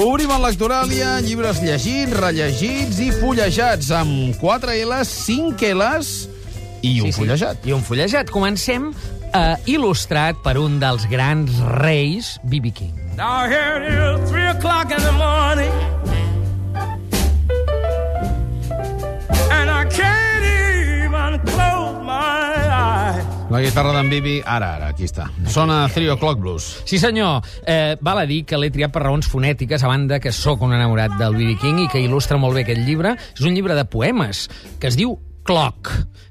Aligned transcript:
Obrim 0.00 0.30
el 0.32 0.42
Lectoràlia, 0.44 1.18
llibres 1.24 1.60
llegits, 1.64 2.12
rellegits 2.16 3.00
i 3.04 3.10
fullejats, 3.20 3.90
amb 3.96 4.36
4 4.40 4.76
L's, 4.86 5.12
5 5.26 5.72
L's 5.74 6.12
i 6.86 7.00
un 7.04 7.12
fullejat. 7.12 7.66
I 7.68 7.74
un 7.76 7.84
fullejat. 7.84 8.32
Comencem 8.32 8.90
eh, 8.92 9.56
il·lustrat 9.74 10.40
per 10.44 10.56
un 10.60 10.78
dels 10.82 11.06
grans 11.10 11.60
reis, 11.80 12.36
B.B. 12.44 12.72
King. 12.72 12.96
Now 13.16 13.48
here 13.48 13.80
it 13.80 13.92
is, 13.92 14.30
three 14.30 14.46
o'clock 14.46 14.90
in 14.90 15.02
the 15.02 15.12
morning. 15.12 16.09
La 23.50 23.58
guitarra 23.58 23.90
d'en 23.90 24.06
Bibi, 24.06 24.36
ara, 24.46 24.76
ara, 24.76 24.92
aquí 24.92 25.08
està. 25.08 25.24
Sona 25.50 25.80
3 25.90 26.12
O'Clock 26.14 26.38
Blues. 26.38 26.68
Sí, 26.86 27.00
senyor. 27.02 27.42
Eh, 27.66 27.96
val 28.00 28.20
a 28.22 28.26
dir 28.28 28.44
que 28.46 28.60
l'he 28.60 28.70
triat 28.70 28.94
per 28.94 29.02
raons 29.02 29.26
fonètiques, 29.26 29.82
a 29.82 29.90
banda 29.90 30.20
que 30.22 30.30
sóc 30.30 30.62
un 30.62 30.76
enamorat 30.76 31.16
del 31.18 31.34
B.B. 31.34 31.56
King 31.58 31.80
i 31.82 31.88
que 31.90 31.98
il·lustra 31.98 32.38
molt 32.38 32.54
bé 32.54 32.62
aquest 32.62 32.86
llibre. 32.86 33.16
És 33.34 33.42
un 33.42 33.58
llibre 33.58 33.74
de 33.74 33.88
poemes 33.90 34.46
que 34.78 34.86
es 34.86 35.00
diu 35.00 35.18
cloc. 35.46 35.90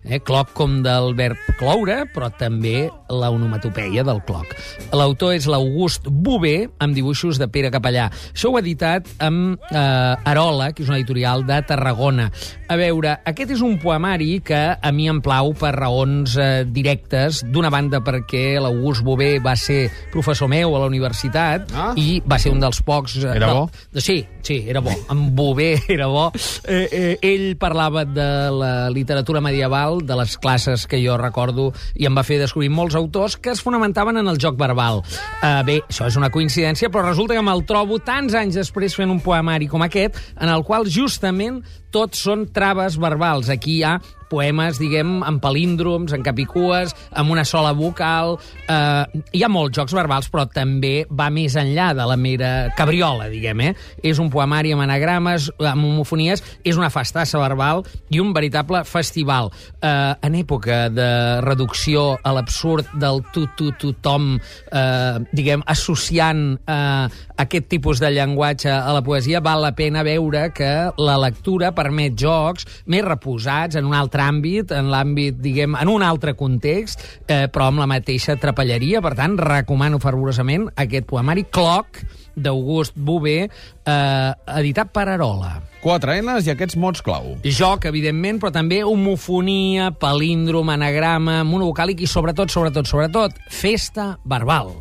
Eh? 0.10 0.20
Cloc 0.26 0.54
com 0.58 0.80
del 0.86 1.12
verb 1.18 1.38
cloure, 1.60 2.04
però 2.14 2.30
també 2.34 2.88
la 3.10 3.30
onomatopeia 3.34 4.04
del 4.06 4.22
cloc. 4.26 4.54
L'autor 4.96 5.34
és 5.36 5.46
l'August 5.50 6.08
Bové, 6.10 6.70
amb 6.82 6.96
dibuixos 6.98 7.38
de 7.42 7.48
Pere 7.52 7.70
Capellà. 7.74 8.08
Això 8.34 8.50
ho 8.52 8.58
ha 8.58 8.62
editat 8.64 9.10
amb 9.26 9.60
eh, 9.70 10.32
Arola, 10.32 10.72
que 10.74 10.84
és 10.86 10.90
una 10.90 10.98
editorial 11.02 11.44
de 11.46 11.60
Tarragona. 11.68 12.30
A 12.70 12.78
veure, 12.80 13.18
aquest 13.28 13.54
és 13.58 13.62
un 13.66 13.78
poemari 13.82 14.40
que 14.46 14.60
a 14.78 14.92
mi 14.96 15.08
em 15.10 15.20
plau 15.26 15.52
per 15.58 15.74
raons 15.78 16.36
eh, 16.38 16.64
directes. 16.70 17.44
D'una 17.50 17.70
banda, 17.74 18.00
perquè 18.06 18.58
l'August 18.62 19.04
Bové 19.06 19.36
va 19.44 19.56
ser 19.60 19.90
professor 20.14 20.50
meu 20.50 20.76
a 20.78 20.84
la 20.86 20.90
universitat 20.90 21.70
Ah. 21.76 21.92
i 21.98 22.20
va 22.26 22.38
ser 22.42 22.52
un 22.54 22.60
dels 22.62 22.80
pocs... 22.86 23.18
eh, 23.24 23.36
Era 23.36 23.52
bo? 23.54 23.70
Sí, 23.96 24.22
sí, 24.46 24.64
era 24.70 24.82
bo. 24.86 24.94
En 25.12 25.28
Bové 25.36 25.74
era 25.90 26.08
bo. 26.08 26.30
Eh, 26.66 26.88
eh, 26.92 27.18
ell 27.22 27.56
parlava 27.62 28.06
de 28.06 28.30
la 28.54 28.74
literatura 29.00 29.42
medieval, 29.42 30.04
de 30.06 30.20
les 30.20 30.38
classes 30.38 30.86
que 30.90 31.02
jo 31.02 31.18
recordo, 31.20 31.72
i 31.96 32.08
em 32.10 32.16
va 32.16 32.26
fer 32.28 32.40
descobrir 32.42 32.70
molts 32.74 32.98
autors 33.00 33.38
que 33.40 33.54
es 33.56 33.64
fonamentaven 33.66 34.20
en 34.22 34.30
el 34.30 34.40
joc 34.42 34.60
verbal. 34.60 35.02
Eh, 35.42 35.62
bé, 35.66 35.80
això 35.88 36.10
és 36.10 36.20
una 36.20 36.32
coincidència, 36.34 36.92
però 36.92 37.08
resulta 37.08 37.38
que 37.38 37.46
me'l 37.46 37.66
trobo 37.70 38.00
tants 38.04 38.36
anys 38.38 38.60
després 38.60 38.96
fent 38.98 39.12
un 39.12 39.24
poemari 39.24 39.70
com 39.72 39.84
aquest, 39.86 40.20
en 40.40 40.52
el 40.52 40.66
qual 40.68 40.90
justament 40.90 41.64
tots 41.94 42.26
són 42.28 42.48
traves 42.54 43.00
verbals. 43.02 43.50
Aquí 43.54 43.80
hi 43.80 43.84
ha 43.88 43.98
poemes, 44.30 44.78
diguem, 44.80 45.20
amb 45.26 45.42
palíndroms, 45.42 46.14
en 46.14 46.24
capicues, 46.24 46.94
amb 47.18 47.34
una 47.34 47.46
sola 47.48 47.74
vocal... 47.74 48.38
Eh, 48.70 49.22
hi 49.34 49.42
ha 49.44 49.50
molts 49.50 49.76
jocs 49.78 49.96
verbals, 49.98 50.30
però 50.30 50.46
també 50.54 51.02
va 51.10 51.30
més 51.34 51.56
enllà 51.58 51.90
de 51.98 52.06
la 52.06 52.18
mera 52.20 52.52
cabriola, 52.78 53.26
diguem, 53.32 53.64
eh? 53.66 53.72
És 54.06 54.22
un 54.22 54.30
poemari 54.30 54.74
amb 54.76 54.86
anagrames, 54.86 55.50
amb 55.58 55.88
homofonies, 55.88 56.44
és 56.64 56.78
una 56.78 56.92
festassa 56.94 57.42
verbal 57.42 57.82
i 58.14 58.22
un 58.22 58.32
veritable 58.36 58.84
festival. 58.86 59.50
Eh, 59.82 60.14
en 60.30 60.38
època 60.38 60.82
de 60.94 61.10
reducció 61.46 62.12
a 62.22 62.36
l'absurd 62.38 62.94
del 63.02 63.24
tu-tu-tu-tom, 63.34 64.36
eh, 64.38 65.18
diguem, 65.34 65.66
associant 65.66 66.46
eh, 66.70 67.10
aquest 67.40 67.70
tipus 67.72 68.04
de 68.04 68.14
llenguatge 68.14 68.70
a 68.70 68.94
la 68.94 69.04
poesia, 69.06 69.42
val 69.42 69.64
la 69.66 69.74
pena 69.74 70.06
veure 70.06 70.50
que 70.54 70.72
la 71.02 71.18
lectura 71.18 71.74
permet 71.80 72.18
jocs 72.20 72.68
més 72.92 73.06
reposats 73.08 73.80
en 73.80 73.88
un 73.88 73.96
altre 73.98 74.28
àmbit, 74.28 74.76
en 74.76 74.92
l'àmbit, 74.92 75.40
diguem, 75.40 75.80
en 75.80 75.92
un 75.92 76.06
altre 76.06 76.36
context, 76.40 77.06
eh, 77.26 77.48
però 77.48 77.70
amb 77.72 77.82
la 77.82 77.90
mateixa 77.90 78.38
trapelleria. 78.40 79.02
Per 79.06 79.16
tant, 79.18 79.40
recomano 79.40 80.02
fervorosament 80.04 80.68
aquest 80.76 81.08
poemari 81.10 81.48
Cloc, 81.50 82.04
d'August 82.40 82.96
Bové, 82.96 83.50
eh, 83.50 84.32
editat 84.60 84.92
per 84.96 85.08
Arola. 85.10 85.60
4 85.84 86.18
L's 86.20 86.48
i 86.48 86.54
aquests 86.54 86.76
mots 86.80 87.04
clau. 87.04 87.38
Joc, 87.44 87.88
evidentment, 87.90 88.42
però 88.42 88.52
també 88.56 88.82
homofonia, 88.84 89.92
palíndrom, 89.92 90.72
anagrama, 90.76 91.42
monovocàlic 91.48 92.04
i, 92.04 92.12
sobretot, 92.12 92.52
sobretot, 92.52 92.88
sobretot, 92.88 93.40
festa 93.48 94.14
verbal. 94.28 94.76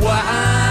Wild 0.00 0.67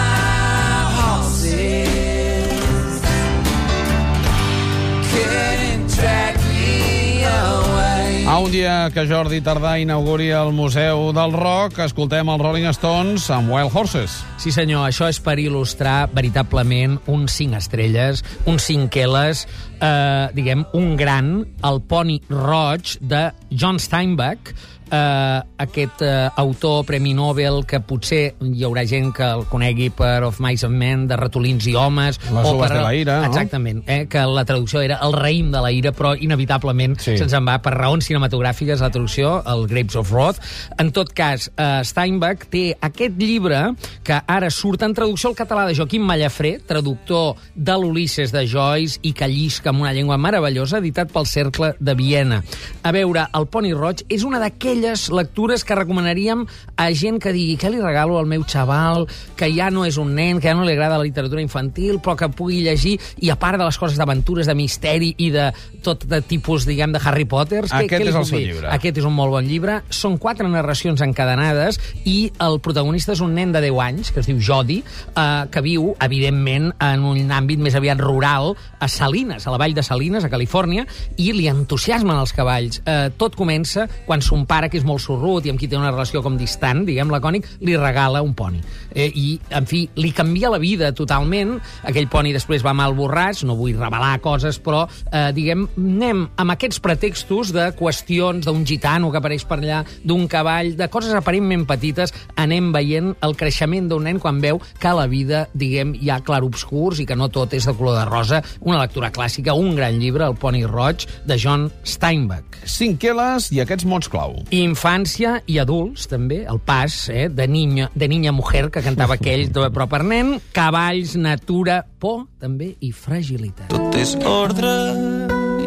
Un 8.37 8.51
dia 8.53 8.91
que 8.93 9.03
Jordi 9.09 9.39
Tardà 9.41 9.73
inauguri 9.81 10.27
el 10.31 10.51
Museu 10.53 11.07
del 11.15 11.33
Rock, 11.33 11.79
escoltem 11.81 12.29
els 12.29 12.43
Rolling 12.43 12.67
Stones 12.69 13.25
amb 13.33 13.49
Wild 13.49 13.73
Horses. 13.73 14.19
Sí, 14.37 14.53
senyor, 14.53 14.85
això 14.85 15.07
és 15.09 15.17
per 15.19 15.39
il·lustrar 15.41 16.11
veritablement 16.13 16.99
un 17.09 17.25
cinc 17.33 17.57
estrelles, 17.57 18.21
un 18.45 18.61
cinqueles, 18.61 19.47
eh, 19.81 20.29
diguem, 20.33 20.65
un 20.73 20.95
gran, 20.97 21.45
el 21.63 21.81
poni 21.87 22.21
roig 22.29 22.97
de 23.01 23.29
John 23.51 23.79
Steinbeck, 23.79 24.53
eh, 24.89 25.41
aquest 25.59 26.01
eh, 26.01 26.29
autor 26.39 26.85
Premi 26.87 27.11
Nobel 27.13 27.65
que 27.67 27.81
potser 27.83 28.35
hi 28.39 28.61
haurà 28.63 28.85
gent 28.87 29.09
que 29.15 29.25
el 29.35 29.41
conegui 29.51 29.89
per 29.91 30.21
Of 30.23 30.37
Mice 30.39 30.63
and 30.65 30.77
Men, 30.79 31.01
de 31.09 31.17
ratolins 31.19 31.65
i 31.67 31.73
homes... 31.75 32.19
Les 32.31 32.47
o 32.47 32.53
per- 32.59 32.69
de 32.71 32.79
la 32.85 32.93
ira, 32.95 33.17
no? 33.19 33.27
Exactament, 33.27 33.81
eh, 33.85 34.05
que 34.07 34.23
la 34.31 34.45
traducció 34.47 34.79
era 34.85 34.99
El 35.03 35.11
raïm 35.17 35.49
de 35.51 35.59
la 35.65 35.71
ira, 35.75 35.91
però 35.91 36.13
inevitablement 36.15 36.95
Sí. 37.03 37.17
se'ns 37.19 37.35
en 37.35 37.43
va 37.49 37.57
per 37.61 37.73
raons 37.75 38.07
cinematogràfiques 38.07 38.79
la 38.79 38.89
traducció, 38.89 39.41
el 39.45 39.65
Grapes 39.67 39.97
of 39.99 40.11
Wrath. 40.15 40.39
En 40.79 40.93
tot 40.95 41.11
cas, 41.13 41.49
eh, 41.57 41.81
Steinbeck 41.83 42.47
té 42.49 42.77
aquest 42.79 43.19
llibre 43.19 43.73
que 44.07 44.21
ara 44.25 44.49
surt 44.49 44.83
en 44.87 44.93
traducció 44.95 45.33
al 45.33 45.35
català 45.35 45.65
de 45.67 45.75
Joaquim 45.75 46.01
Mallafré, 46.07 46.61
traductor 46.65 47.35
de 47.55 47.75
l'Ulisses 47.75 48.31
de 48.31 48.45
Joyce 48.47 48.99
i 49.03 49.11
que 49.11 49.27
llisca 49.27 49.66
amb 49.69 49.83
una 49.83 49.93
llengua 49.93 50.17
meravellosa, 50.21 50.81
editat 50.81 51.11
pel 51.13 51.27
Cercle 51.29 51.73
de 51.79 51.95
Viena. 51.97 52.41
A 52.83 52.93
veure, 52.95 53.27
El 53.37 53.47
Poni 53.51 53.73
Roig 53.75 54.03
és 54.09 54.23
una 54.27 54.39
d'aquelles 54.41 55.07
lectures 55.13 55.63
que 55.67 55.77
recomanaríem 55.77 56.45
a 56.77 56.89
gent 56.95 57.19
que 57.23 57.33
digui 57.35 57.57
què 57.59 57.71
li 57.71 57.81
regalo 57.81 58.17
al 58.19 58.29
meu 58.29 58.45
xaval, 58.47 59.07
que 59.37 59.49
ja 59.53 59.69
no 59.73 59.85
és 59.87 59.97
un 60.01 60.13
nen, 60.15 60.41
que 60.41 60.49
ja 60.49 60.55
no 60.57 60.65
li 60.67 60.75
agrada 60.75 60.99
la 60.99 61.07
literatura 61.07 61.43
infantil, 61.43 61.99
però 62.03 62.17
que 62.19 62.29
pugui 62.29 62.61
llegir, 62.65 62.97
i 63.23 63.31
a 63.33 63.37
part 63.39 63.59
de 63.59 63.67
les 63.67 63.77
coses 63.77 63.97
d'aventures, 63.99 64.47
de 64.47 64.55
misteri 64.57 65.13
i 65.17 65.29
de 65.33 65.49
tot 65.83 66.05
de 66.07 66.21
tipus, 66.21 66.65
diguem, 66.67 66.93
de 66.95 67.01
Harry 67.03 67.25
Potter... 67.25 67.63
Aquest 67.67 68.03
li 68.03 68.11
és 68.11 68.17
el 68.17 68.27
seu 68.27 68.39
dir? 68.39 68.47
llibre. 68.51 68.71
Aquest 68.73 69.01
és 69.01 69.07
un 69.07 69.15
molt 69.15 69.33
bon 69.33 69.47
llibre. 69.47 69.79
Són 69.93 70.17
quatre 70.21 70.47
narracions 70.49 71.01
encadenades 71.05 71.79
i 72.05 72.31
el 72.43 72.59
protagonista 72.63 73.13
és 73.15 73.23
un 73.23 73.35
nen 73.37 73.53
de 73.55 73.61
10 73.63 73.81
anys, 73.83 74.11
que 74.13 74.21
es 74.23 74.29
diu 74.29 74.39
Jody, 74.43 74.81
eh, 74.83 75.25
que 75.53 75.63
viu, 75.65 75.91
evidentment, 76.03 76.71
en 76.83 77.05
un 77.07 77.33
àmbit 77.33 77.61
més 77.63 77.77
aviat 77.77 78.01
rural, 78.01 78.55
a 78.79 78.89
Salines, 78.91 79.47
a 79.47 79.53
la 79.53 79.56
vall 79.57 79.75
de 79.75 79.83
Salines, 79.85 80.25
a 80.25 80.31
Califòrnia, 80.31 80.85
i 81.17 81.31
li 81.35 81.47
entusiasmen 81.51 82.17
els 82.17 82.33
cavalls. 82.35 82.81
Eh, 82.85 83.09
tot 83.17 83.35
comença 83.37 83.87
quan 84.05 84.21
son 84.21 84.45
pare, 84.49 84.69
que 84.69 84.79
és 84.79 84.85
molt 84.87 85.03
sorrut 85.03 85.45
i 85.45 85.53
amb 85.53 85.59
qui 85.59 85.69
té 85.69 85.77
una 85.77 85.91
relació 85.91 86.23
com 86.25 86.37
distant, 86.37 86.83
diguem 86.87 87.11
lacònic, 87.13 87.47
li 87.61 87.77
regala 87.77 88.23
un 88.25 88.33
poni. 88.37 88.61
Eh, 88.93 89.09
I, 89.13 89.27
en 89.57 89.67
fi, 89.69 89.83
li 89.95 90.11
canvia 90.15 90.51
la 90.53 90.61
vida 90.61 90.91
totalment. 90.95 91.57
Aquell 91.87 92.09
poni 92.11 92.33
després 92.35 92.65
va 92.65 92.75
mal 92.77 92.95
borratx, 92.97 93.43
no 93.47 93.57
vull 93.59 93.77
revelar 93.77 94.17
coses, 94.23 94.59
però, 94.63 94.85
eh, 95.11 95.31
diguem, 95.35 95.67
anem 95.77 96.27
amb 96.35 96.55
aquests 96.55 96.81
pretextos 96.83 97.53
de 97.53 97.69
qüestions 97.77 98.45
d'un 98.45 98.65
gitano 98.65 99.11
que 99.11 99.21
apareix 99.21 99.45
per 99.47 99.59
allà, 99.59 99.83
d'un 100.03 100.27
cavall, 100.27 100.75
de 100.77 100.87
coses 100.89 101.13
aparentment 101.13 101.65
petites, 101.69 102.13
anem 102.35 102.71
veient 102.73 103.13
el 103.21 103.35
creixement 103.37 103.87
d'un 103.89 104.03
nen 104.07 104.19
quan 104.19 104.41
veu 104.41 104.61
que 104.79 104.87
a 104.87 104.95
la 104.97 105.07
vida, 105.07 105.47
diguem, 105.53 105.95
hi 105.99 106.09
ha 106.09 106.21
clarobscurs 106.25 107.01
i 107.01 107.05
que 107.05 107.15
no 107.15 107.29
tot 107.29 107.53
és 107.53 107.65
de 107.67 107.73
color 107.77 107.97
de 107.99 108.05
rosa. 108.09 108.41
Una 108.61 108.81
lectura 108.81 109.11
clàssica, 109.13 109.46
un 109.53 109.75
gran 109.75 109.99
llibre, 109.99 110.25
El 110.25 110.35
poni 110.35 110.65
roig, 110.65 111.05
de 111.25 111.37
John 111.39 111.71
Steinbeck. 111.85 112.57
5 112.67 113.13
L's 113.13 113.51
i 113.55 113.61
aquests 113.63 113.85
mots 113.87 114.09
clau. 114.11 114.33
Infància 114.51 115.37
i 115.47 115.59
adults, 115.61 116.07
també, 116.11 116.41
el 116.49 116.59
pas 116.59 117.07
eh, 117.09 117.27
de, 117.29 117.47
niña, 117.47 117.89
de 117.95 118.07
niña 118.11 118.31
mujer 118.31 118.69
que 118.71 118.81
cantava 118.83 119.15
aquell, 119.19 119.47
de- 119.51 119.69
però 119.71 119.87
per 119.87 120.03
nen, 120.03 120.37
cavalls, 120.53 121.15
natura, 121.15 121.83
por, 121.99 122.25
també, 122.39 122.73
i 122.81 122.91
fragilitat. 122.91 123.69
Tot 123.71 123.95
és 123.95 124.15
ordre 124.25 124.73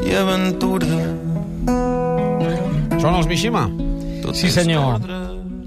i 0.07 0.15
aventura. 0.17 0.87
Són 3.01 3.15
els 3.17 3.27
Mishima. 3.31 3.65
Tot 4.21 4.37
Sí, 4.37 4.51
senyor. 4.53 4.95
ordre. 5.01 5.20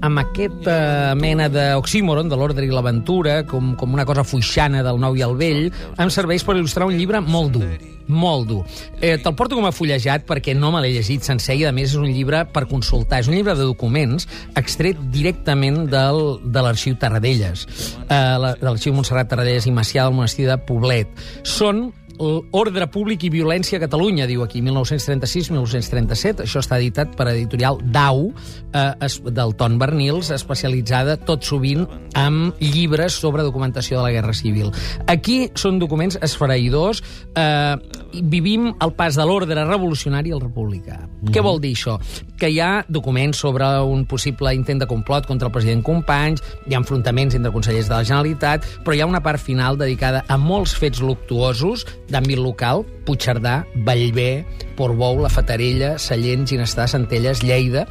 Amb 0.04 0.20
aquesta 0.20 1.14
mena 1.16 1.48
d'oxímoron 1.48 2.28
de 2.28 2.36
l'ordre 2.36 2.66
i 2.66 2.70
l'aventura, 2.72 3.40
com, 3.48 3.72
com 3.80 3.94
una 3.96 4.04
cosa 4.04 4.24
fuixana 4.26 4.82
del 4.84 5.00
nou 5.00 5.16
i 5.16 5.24
el 5.24 5.34
vell, 5.40 5.66
em 5.96 6.12
serveix 6.12 6.44
per 6.44 6.56
il·lustrar 6.58 6.86
un 6.90 6.96
llibre 6.98 7.22
molt 7.24 7.54
dur, 7.56 7.70
molt 8.12 8.46
dur. 8.50 8.60
Eh, 9.00 9.16
Te'l 9.22 9.32
porto 9.38 9.56
com 9.56 9.64
a 9.64 9.72
fullejat 9.72 10.26
perquè 10.28 10.52
no 10.58 10.68
me 10.74 10.82
l'he 10.84 10.92
llegit 10.92 11.24
sencer 11.24 11.56
i, 11.56 11.64
a 11.64 11.72
més, 11.72 11.94
és 11.94 11.96
un 12.00 12.04
llibre 12.12 12.42
per 12.52 12.66
consultar. 12.68 13.22
És 13.24 13.30
un 13.32 13.36
llibre 13.38 13.54
de 13.56 13.64
documents 13.64 14.28
extret 14.60 15.00
directament 15.14 15.86
del, 15.88 16.22
de 16.44 16.64
l'arxiu 16.66 16.98
Tarradellas, 17.00 17.64
eh, 18.04 18.36
la- 18.44 18.54
de 18.60 18.68
l'arxiu 18.68 18.92
Montserrat 18.92 19.32
Tarradellas 19.32 19.66
i 19.66 19.72
Macià 19.72 20.04
del 20.04 20.18
monestir 20.20 20.46
de 20.50 20.58
Poblet. 20.68 21.08
Són 21.48 21.86
Ordre 22.18 22.86
Públic 22.92 23.24
i 23.26 23.30
Violència 23.32 23.78
a 23.78 23.82
Catalunya, 23.82 24.26
diu 24.30 24.44
aquí, 24.44 24.62
1936-1937. 24.62 26.44
Això 26.44 26.62
està 26.62 26.78
editat 26.78 27.14
per 27.18 27.28
editorial 27.32 27.80
Dau, 27.82 28.28
eh, 28.72 29.08
del 29.30 29.54
Ton 29.58 29.78
Bernils, 29.78 30.30
especialitzada 30.34 31.16
tot 31.16 31.44
sovint 31.44 31.86
amb 32.14 32.54
llibres 32.60 33.18
sobre 33.18 33.42
documentació 33.42 33.98
de 33.98 34.06
la 34.06 34.14
Guerra 34.14 34.34
Civil. 34.34 34.70
Aquí 35.06 35.50
són 35.54 35.78
documents 35.82 36.18
esfereïdors. 36.22 37.02
Eh, 37.34 37.76
vivim 38.22 38.70
el 38.82 38.92
pas 38.96 39.16
de 39.16 39.24
l'ordre 39.26 39.64
revolucionari 39.64 40.32
al 40.32 40.42
republicà. 40.42 40.98
Què 41.32 41.42
vol 41.44 41.60
dir 41.62 41.72
això? 41.74 41.96
Que 42.38 42.50
hi 42.52 42.60
ha 42.60 42.84
documents 42.88 43.40
sobre 43.40 43.66
un 43.82 44.04
possible 44.06 44.52
intent 44.54 44.82
de 44.82 44.88
complot 44.90 45.26
contra 45.26 45.48
el 45.48 45.54
president 45.54 45.82
Companys, 45.86 46.42
hi 46.66 46.74
ha 46.74 46.82
enfrontaments 46.82 47.34
entre 47.34 47.52
consellers 47.54 47.88
de 47.88 47.96
la 47.96 48.04
Generalitat, 48.04 48.66
però 48.84 48.96
hi 48.96 49.02
ha 49.04 49.08
una 49.10 49.22
part 49.24 49.40
final 49.40 49.78
dedicada 49.80 50.24
a 50.28 50.38
molts 50.40 50.74
fets 50.76 51.02
luctuosos 51.02 51.86
d'àmbit 52.10 52.40
local, 52.40 52.84
Puigcerdà, 53.04 53.64
Vallvé, 53.84 54.44
Portbou, 54.78 55.20
La 55.22 55.30
Fatarella, 55.30 55.94
Sallent, 55.98 56.46
Ginestà, 56.48 56.86
Centelles, 56.90 57.42
Lleida, 57.44 57.84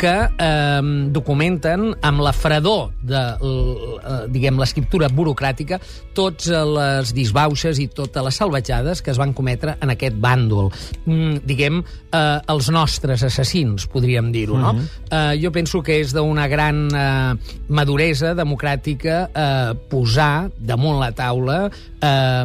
que 0.00 0.14
eh, 0.26 0.80
documenten 1.12 1.90
amb 2.06 2.22
la 2.24 2.32
fredor 2.32 2.88
de, 3.04 3.20
eh, 3.20 4.20
diguem, 4.32 4.58
l'escriptura 4.60 5.10
burocràtica 5.12 5.80
tots 6.16 6.48
les 6.50 7.12
disbauxes 7.16 7.78
i 7.82 7.86
totes 7.92 8.24
les 8.24 8.38
salvatjades 8.40 9.02
que 9.04 9.12
es 9.12 9.20
van 9.20 9.34
cometre 9.36 9.76
en 9.80 9.92
aquest 9.92 10.16
bàndol. 10.20 10.70
Mm, 11.04 11.42
diguem, 11.46 11.82
eh, 12.12 12.38
els 12.48 12.70
nostres 12.72 13.22
assassins, 13.26 13.86
podríem 13.86 14.32
dir-ho, 14.32 14.58
no? 14.58 14.74
eh, 15.10 15.36
jo 15.40 15.52
penso 15.52 15.82
que 15.82 16.00
és 16.00 16.14
d'una 16.16 16.48
gran 16.48 16.88
eh, 16.88 17.54
maduresa 17.68 18.34
democràtica 18.34 19.20
eh, 19.28 19.72
posar 19.90 20.50
damunt 20.58 21.00
la 21.00 21.12
taula 21.16 21.58
eh, 21.68 22.44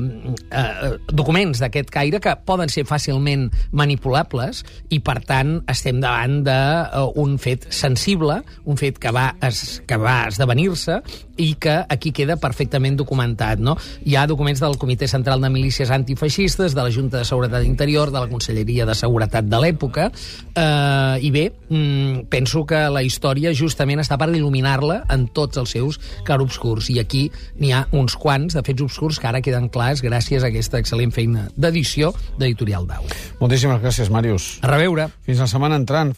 eh, 0.52 0.92
documents 1.12 1.62
d'aquest 1.64 1.92
caire 1.94 2.22
que 2.24 2.36
poden 2.46 2.72
ser 2.72 2.86
fàcilment 2.88 3.48
manipulables 3.72 4.64
i, 4.90 5.00
per 5.00 5.20
tant, 5.26 5.58
estem 5.72 6.02
davant 6.04 6.42
d'un 6.46 7.38
fet 7.46 7.70
sensible, 7.74 8.42
un 8.66 8.80
fet 8.82 8.98
que 9.02 9.14
va, 9.14 9.30
es, 9.46 9.82
que 9.86 9.98
va 10.02 10.24
esdevenir-se 10.30 11.02
i 11.38 11.54
que 11.60 11.76
aquí 11.92 12.12
queda 12.16 12.38
perfectament 12.42 12.98
documentat. 12.98 13.60
No? 13.60 13.76
Hi 14.06 14.16
ha 14.16 14.26
documents 14.30 14.62
del 14.64 14.78
Comitè 14.82 15.08
Central 15.12 15.44
de 15.44 15.52
Milícies 15.52 15.92
Antifeixistes, 15.92 16.76
de 16.76 16.84
la 16.84 16.92
Junta 16.94 17.20
de 17.20 17.28
Seguretat 17.28 17.66
Interior, 17.68 18.12
de 18.12 18.22
la 18.24 18.30
Conselleria 18.32 18.88
de 18.88 18.96
Seguretat 18.96 19.48
de 19.52 19.62
l'època, 19.62 20.10
eh, 20.56 21.18
i 21.22 21.32
bé, 21.32 21.46
mm, 21.70 22.28
penso 22.32 22.66
que 22.66 22.86
la 22.90 23.04
història 23.04 23.54
justament 23.54 24.02
està 24.02 24.18
per 24.18 24.30
il·luminar-la 24.32 25.04
en 25.12 25.28
tots 25.28 25.58
els 25.62 25.76
seus 25.76 26.00
clarobscurs, 26.26 26.90
i 26.90 27.00
aquí 27.00 27.30
n'hi 27.60 27.72
ha 27.72 27.86
uns 27.92 28.16
quants 28.16 28.56
de 28.56 28.64
fets 28.64 28.86
obscurs 28.86 29.20
que 29.20 29.28
ara 29.28 29.42
queden 29.42 29.70
clars 29.70 30.04
gràcies 30.04 30.44
a 30.44 30.52
aquesta 30.52 30.80
excel·lent 30.80 31.14
feina 31.16 31.50
d'edició 31.56 32.14
d'Editorial 32.40 32.88
Dau. 32.88 33.04
Moltíssimes 33.40 33.82
gràcies, 33.82 34.10
Màrius. 34.10 34.60
A 34.62 34.72
reveure. 34.72 35.10
Fins 35.26 35.42
la 35.44 35.48
setmana 35.52 35.76
entrant. 35.76 36.14